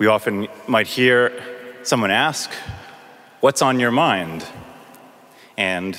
[0.00, 1.30] We often might hear
[1.82, 2.50] someone ask,
[3.40, 4.46] What's on your mind?
[5.58, 5.94] And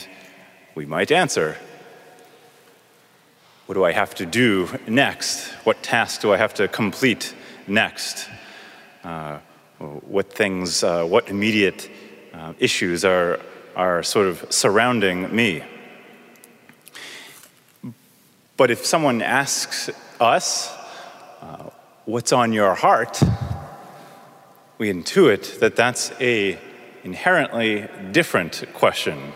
[0.74, 1.56] we might answer,
[3.68, 5.52] What do I have to do next?
[5.66, 7.36] What task do I have to complete
[7.68, 8.28] next?
[9.04, 9.38] Uh,
[9.78, 11.88] what things, uh, what immediate
[12.34, 13.40] uh, issues are,
[13.76, 15.62] are sort of surrounding me?
[18.58, 20.76] But if someone asks us,
[21.40, 21.70] uh,
[22.06, 23.22] What's on your heart?
[24.82, 26.58] We intuit that that's a
[27.04, 29.34] inherently different question.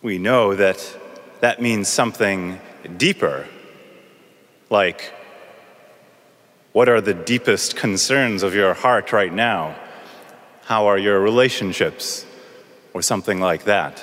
[0.00, 0.80] We know that
[1.40, 2.60] that means something
[2.96, 3.46] deeper,
[4.70, 5.12] like
[6.72, 9.76] what are the deepest concerns of your heart right now?
[10.62, 12.24] How are your relationships?
[12.94, 14.02] Or something like that.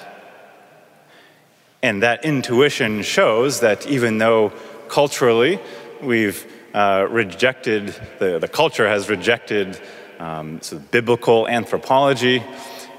[1.81, 4.53] And that intuition shows that even though
[4.89, 5.59] culturally
[6.03, 9.79] we've uh, rejected, the, the culture has rejected
[10.19, 12.43] um, sort of biblical anthropology,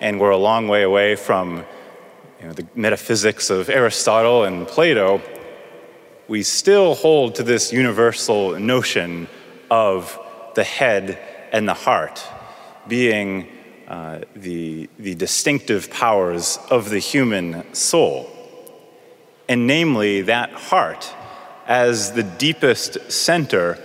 [0.00, 1.62] and we're a long way away from
[2.40, 5.20] you know, the metaphysics of Aristotle and Plato,
[6.26, 9.28] we still hold to this universal notion
[9.70, 10.18] of
[10.54, 11.18] the head
[11.52, 12.26] and the heart
[12.88, 13.46] being
[13.88, 18.30] uh, the, the distinctive powers of the human soul.
[19.50, 21.14] And namely, that heart
[21.66, 23.78] as the deepest center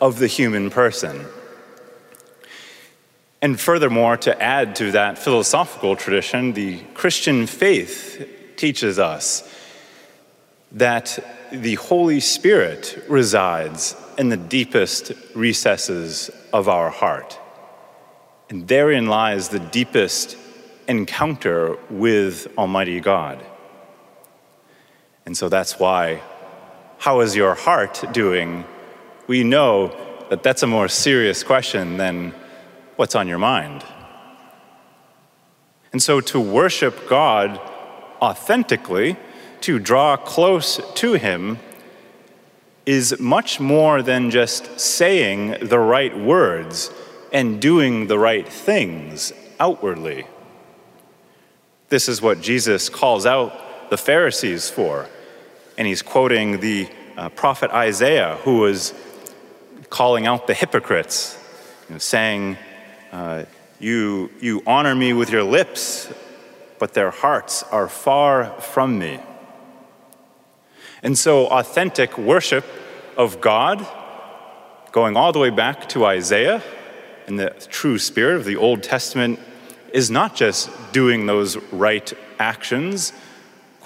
[0.00, 1.24] of the human person.
[3.42, 8.26] And furthermore, to add to that philosophical tradition, the Christian faith
[8.56, 9.48] teaches us
[10.72, 11.18] that
[11.52, 17.38] the Holy Spirit resides in the deepest recesses of our heart.
[18.48, 20.36] And therein lies the deepest
[20.88, 23.44] encounter with Almighty God.
[25.24, 26.22] And so that's why
[26.98, 28.64] how is your heart doing?
[29.26, 29.94] We know
[30.30, 32.34] that that's a more serious question than
[32.96, 33.84] what's on your mind.
[35.92, 37.60] And so to worship God
[38.20, 39.16] authentically,
[39.62, 41.58] to draw close to Him,
[42.84, 46.90] is much more than just saying the right words
[47.32, 50.26] and doing the right things outwardly.
[51.88, 55.08] This is what Jesus calls out the Pharisees for
[55.78, 58.94] and he's quoting the uh, prophet Isaiah, who was
[59.90, 61.38] calling out the hypocrites,
[61.88, 62.56] you know, saying,
[63.12, 63.44] uh,
[63.78, 66.12] you, you honor me with your lips,
[66.78, 69.18] but their hearts are far from me.
[71.02, 72.64] And so, authentic worship
[73.16, 73.86] of God,
[74.92, 76.62] going all the way back to Isaiah
[77.26, 79.38] in the true spirit of the Old Testament,
[79.92, 83.12] is not just doing those right actions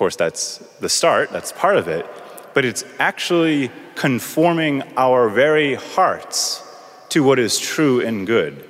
[0.01, 2.07] course, that's the start, that's part of it,
[2.55, 6.67] but it's actually conforming our very hearts
[7.11, 8.67] to what is true and good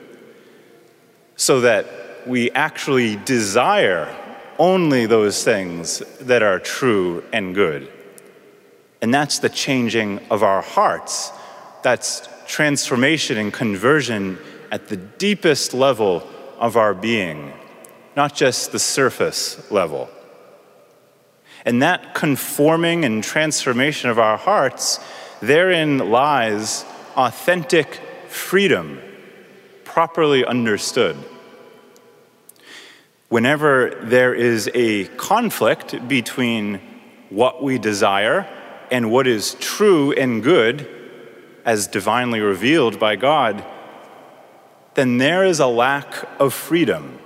[1.36, 1.86] so that
[2.26, 4.12] we actually desire
[4.58, 7.88] only those things that are true and good.
[9.00, 11.30] And that's the changing of our hearts.
[11.84, 14.36] That's transformation and conversion
[14.72, 17.52] at the deepest level of our being,
[18.16, 20.10] not just the surface level.
[21.64, 25.00] And that conforming and transformation of our hearts,
[25.40, 26.84] therein lies
[27.16, 29.00] authentic freedom,
[29.84, 31.16] properly understood.
[33.28, 36.80] Whenever there is a conflict between
[37.28, 38.48] what we desire
[38.90, 40.88] and what is true and good,
[41.64, 43.64] as divinely revealed by God,
[44.94, 47.18] then there is a lack of freedom.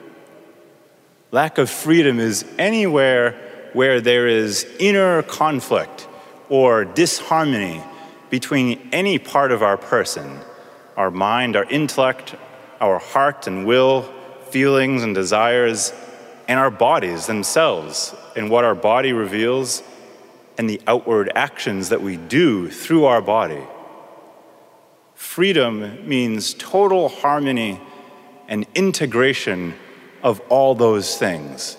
[1.31, 3.44] Lack of freedom is anywhere
[3.74, 6.08] where there is inner conflict
[6.48, 7.82] or disharmony
[8.30, 10.40] between any part of our person
[10.96, 12.36] our mind, our intellect,
[12.80, 14.02] our heart and will,
[14.50, 15.92] feelings and desires,
[16.46, 19.82] and our bodies themselves, and what our body reveals,
[20.56, 23.62] and the outward actions that we do through our body.
[25.14, 27.80] Freedom means total harmony
[28.47, 29.74] and integration
[30.22, 31.77] of all those things.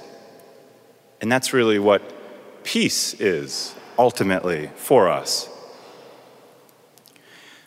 [1.25, 2.03] And that's really what
[2.63, 5.49] peace is ultimately for us.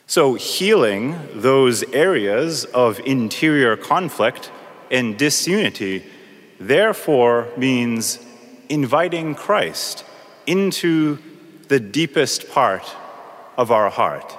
[0.07, 4.49] So, healing those areas of interior conflict
[4.89, 6.05] and disunity,
[6.57, 8.19] therefore, means
[8.69, 10.05] inviting Christ
[10.47, 11.17] into
[11.67, 12.95] the deepest part
[13.57, 14.37] of our heart.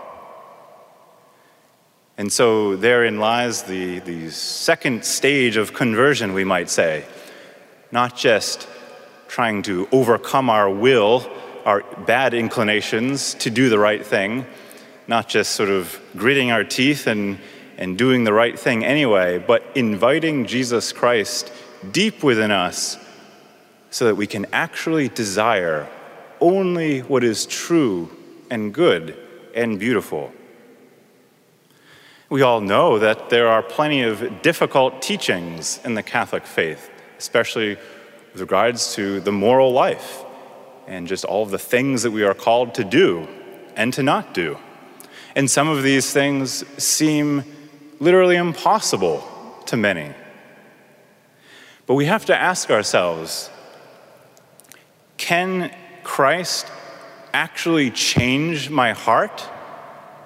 [2.17, 7.05] And so, therein lies the, the second stage of conversion, we might say.
[7.93, 8.67] Not just
[9.31, 11.25] trying to overcome our will,
[11.65, 14.45] our bad inclinations to do the right thing,
[15.07, 17.39] not just sort of gritting our teeth and,
[17.79, 21.53] and doing the right thing anyway, but inviting Jesus Christ
[21.93, 22.99] deep within us
[23.91, 25.89] so that we can actually desire
[26.41, 28.11] only what is true
[28.51, 29.17] and good
[29.55, 30.33] and beautiful.
[32.29, 37.79] We all know that there are plenty of difficult teachings in the Catholic faith, especially
[38.33, 40.25] with regards to the moral life
[40.87, 43.27] and just all of the things that we are called to do
[43.77, 44.59] and to not do.
[45.35, 47.45] And some of these things seem
[48.01, 49.25] literally impossible
[49.67, 50.13] to many.
[51.87, 53.51] But we have to ask ourselves
[55.17, 56.67] can Christ
[57.33, 59.49] actually change my heart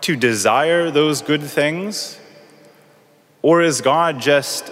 [0.02, 2.18] to desire those good things?
[3.42, 4.70] Or is God just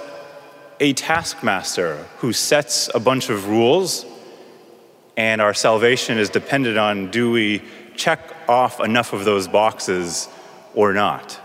[0.82, 4.04] a taskmaster who sets a bunch of rules
[5.16, 7.62] and our salvation is dependent on do we
[7.94, 8.18] check
[8.48, 10.28] off enough of those boxes
[10.74, 11.38] or not?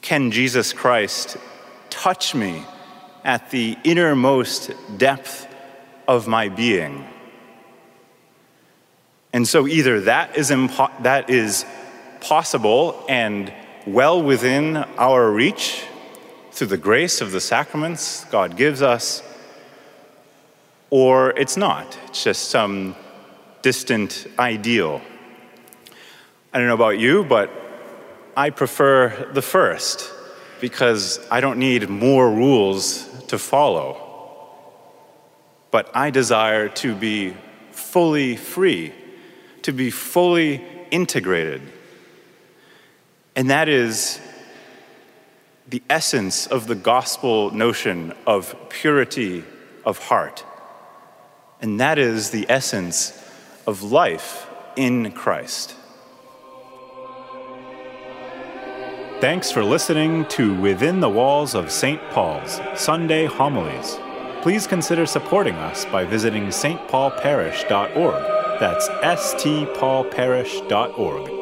[0.00, 1.36] Can Jesus Christ
[1.90, 2.64] touch me
[3.24, 5.52] at the innermost depth
[6.06, 7.04] of my being?
[9.32, 11.66] And so either that is, impo- that is
[12.20, 13.52] possible and
[13.86, 15.84] well within our reach
[16.52, 19.22] through the grace of the sacraments God gives us,
[20.90, 21.98] or it's not.
[22.08, 22.94] It's just some
[23.62, 25.00] distant ideal.
[26.52, 27.50] I don't know about you, but
[28.36, 30.10] I prefer the first
[30.60, 33.98] because I don't need more rules to follow.
[35.70, 37.34] But I desire to be
[37.70, 38.92] fully free,
[39.62, 41.62] to be fully integrated.
[43.34, 44.20] And that is
[45.68, 49.44] the essence of the gospel notion of purity
[49.84, 50.44] of heart.
[51.60, 53.18] And that is the essence
[53.66, 54.46] of life
[54.76, 55.74] in Christ.
[59.20, 62.02] Thanks for listening to Within the Walls of St.
[62.10, 63.98] Paul's Sunday Homilies.
[64.42, 68.58] Please consider supporting us by visiting stpaulparish.org.
[68.58, 71.41] That's stpaulparish.org.